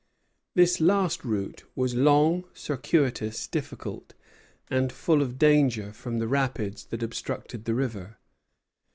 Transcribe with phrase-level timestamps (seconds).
[0.55, 4.15] This last route was long, circuitous, difficult,
[4.67, 8.17] and full of danger from the rapids that obstructed the river.